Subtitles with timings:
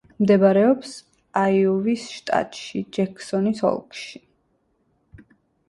[0.21, 0.93] მდებარეობს
[1.41, 4.25] აიოვის შტატში, ჯექსონის ოლქში.